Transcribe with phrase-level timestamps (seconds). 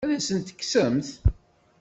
[0.07, 1.07] Ad asent-t-tekksemt?